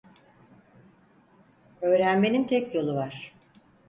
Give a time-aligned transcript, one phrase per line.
[1.81, 3.33] Öğrenmenin tek yolu var.